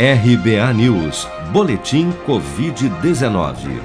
RBA 0.00 0.72
News, 0.72 1.28
Boletim 1.52 2.12
Covid-19. 2.26 3.78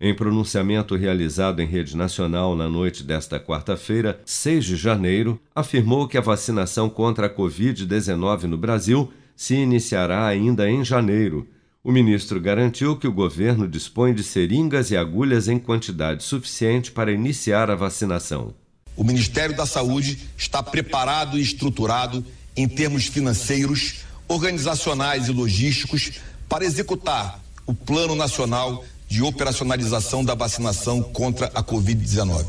Em 0.00 0.12
pronunciamento 0.12 0.96
realizado 0.96 1.62
em 1.62 1.66
rede 1.66 1.96
nacional 1.96 2.56
na 2.56 2.68
noite 2.68 3.04
desta 3.04 3.38
quarta-feira, 3.38 4.20
6 4.24 4.64
de 4.64 4.74
janeiro, 4.74 5.40
afirmou 5.54 6.08
que 6.08 6.18
a 6.18 6.20
vacinação 6.20 6.90
contra 6.90 7.28
a 7.28 7.30
Covid-19 7.32 8.46
no 8.46 8.58
Brasil 8.58 9.12
se 9.36 9.54
iniciará 9.54 10.26
ainda 10.26 10.68
em 10.68 10.84
janeiro 10.84 11.46
o 11.86 11.92
ministro 11.92 12.40
garantiu 12.40 12.96
que 12.96 13.06
o 13.06 13.12
governo 13.12 13.68
dispõe 13.68 14.12
de 14.12 14.24
seringas 14.24 14.90
e 14.90 14.96
agulhas 14.96 15.46
em 15.46 15.56
quantidade 15.56 16.24
suficiente 16.24 16.90
para 16.90 17.12
iniciar 17.12 17.70
a 17.70 17.76
vacinação. 17.76 18.52
O 18.96 19.04
Ministério 19.04 19.56
da 19.56 19.64
Saúde 19.64 20.18
está 20.36 20.60
preparado 20.64 21.38
e 21.38 21.42
estruturado 21.42 22.26
em 22.56 22.66
termos 22.66 23.06
financeiros, 23.06 23.98
organizacionais 24.26 25.28
e 25.28 25.32
logísticos 25.32 26.14
para 26.48 26.64
executar 26.64 27.40
o 27.64 27.72
Plano 27.72 28.16
Nacional 28.16 28.84
de 29.06 29.22
Operacionalização 29.22 30.24
da 30.24 30.34
Vacinação 30.34 31.00
contra 31.00 31.52
a 31.54 31.62
Covid-19. 31.62 32.46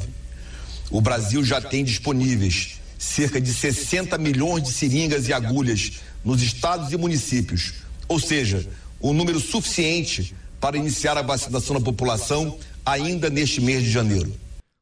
O 0.90 1.00
Brasil 1.00 1.44
já 1.44 1.62
tem 1.62 1.84
disponíveis 1.84 2.82
cerca 2.98 3.40
de 3.40 3.54
60 3.54 4.18
milhões 4.18 4.64
de 4.64 4.72
seringas 4.72 5.28
e 5.28 5.34
agulhas 5.34 6.00
nos 6.26 6.42
estados 6.42 6.92
e 6.92 6.98
municípios, 6.98 7.74
ou 8.08 8.20
seja, 8.20 8.68
o 9.00 9.14
número 9.14 9.40
suficiente 9.40 10.36
para 10.60 10.78
iniciar 10.78 11.18
a 11.18 11.22
vacinação 11.22 11.76
da 11.76 11.82
população 11.82 12.58
ainda 12.86 13.30
neste 13.30 13.62
mês 13.62 13.84
de 13.84 13.92
janeiro. 13.92 14.32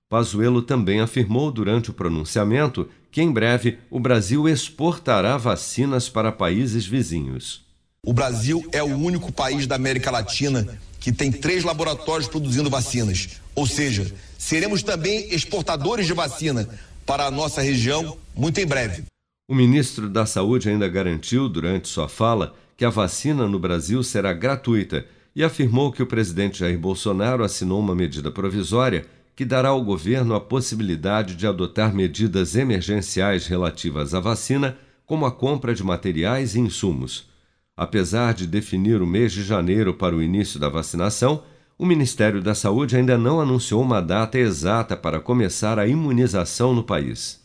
Pazuello 0.10 0.62
também 0.62 1.02
afirmou 1.02 1.52
durante 1.52 1.90
o 1.90 1.94
pronunciamento 1.94 2.88
que 3.12 3.22
em 3.22 3.32
breve 3.32 3.80
o 3.90 4.00
Brasil 4.00 4.48
exportará 4.48 5.38
vacinas 5.38 6.08
para 6.10 6.32
países 6.32 6.86
vizinhos. 6.86 7.64
O 8.06 8.14
Brasil 8.14 8.64
é 8.72 8.84
o 8.84 8.96
único 8.96 9.32
país 9.32 9.66
da 9.66 9.76
América 9.76 10.12
Latina 10.12 10.80
que 11.00 11.12
tem 11.12 11.32
três 11.32 11.64
laboratórios 11.64 12.28
produzindo 12.28 12.70
vacinas. 12.70 13.42
Ou 13.54 13.66
seja, 13.68 14.12
seremos 14.38 14.84
também 14.84 15.34
exportadores 15.34 16.06
de 16.06 16.14
vacina 16.14 16.68
para 17.06 17.26
a 17.26 17.32
nossa 17.32 17.62
região 17.62 18.18
muito 18.36 18.60
em 18.60 18.66
breve. 18.66 19.04
O 19.48 19.54
ministro 19.54 20.10
da 20.10 20.26
Saúde 20.26 20.70
ainda 20.70 20.88
garantiu, 20.88 21.48
durante 21.48 21.88
sua 21.88 22.10
fala, 22.10 22.56
que 22.78 22.86
a 22.86 22.90
vacina 22.90 23.48
no 23.48 23.60
Brasil 23.60 24.04
será 24.04 24.34
gratuita 24.34 25.06
e 25.36 25.44
afirmou 25.44 25.92
que 25.92 26.02
o 26.02 26.08
presidente 26.08 26.60
Jair 26.60 26.80
Bolsonaro 26.80 27.44
assinou 27.44 27.80
uma 27.80 27.96
medida 27.96 28.32
provisória 28.32 29.06
que 29.36 29.44
dará 29.44 29.70
ao 29.70 29.84
governo 29.84 30.34
a 30.34 30.40
possibilidade 30.40 31.36
de 31.36 31.46
adotar 31.46 31.94
medidas 31.94 32.56
emergenciais 32.56 33.48
relativas 33.48 34.14
à 34.14 34.20
vacina, 34.20 34.78
como 35.06 35.26
a 35.26 35.32
compra 35.32 35.76
de 35.76 35.84
materiais 35.84 36.56
e 36.56 36.60
insumos. 36.60 37.30
Apesar 37.76 38.34
de 38.34 38.48
definir 38.48 39.02
o 39.02 39.08
mês 39.08 39.34
de 39.34 39.44
janeiro 39.44 39.94
para 39.94 40.16
o 40.16 40.24
início 40.24 40.58
da 40.58 40.70
vacinação, 40.70 41.44
o 41.78 41.86
Ministério 41.86 42.42
da 42.42 42.56
Saúde 42.56 42.96
ainda 42.96 43.18
não 43.18 43.42
anunciou 43.42 43.82
uma 43.82 44.02
data 44.02 44.40
exata 44.40 44.96
para 44.96 45.20
começar 45.20 45.78
a 45.78 45.86
imunização 45.86 46.74
no 46.74 46.84
país. 46.84 47.45